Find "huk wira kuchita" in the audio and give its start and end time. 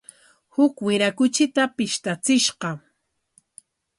0.53-1.63